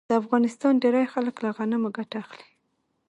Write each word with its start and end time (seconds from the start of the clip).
د 0.09 0.11
افغانستان 0.21 0.73
ډیری 0.83 1.05
خلک 1.13 1.35
له 1.43 1.49
غنمو 1.57 1.89
ګټه 1.97 2.15
اخلي. 2.23 2.47